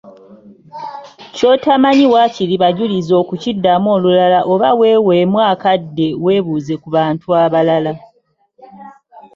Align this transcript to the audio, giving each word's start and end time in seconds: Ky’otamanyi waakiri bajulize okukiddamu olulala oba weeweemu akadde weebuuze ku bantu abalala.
Ky’otamanyi 1.35 2.05
waakiri 2.13 2.55
bajulize 2.63 3.13
okukiddamu 3.21 3.87
olulala 3.95 4.39
oba 4.53 4.69
weeweemu 4.79 5.37
akadde 5.51 6.07
weebuuze 6.23 6.75
ku 6.81 6.87
bantu 6.95 7.27
abalala. 7.43 7.93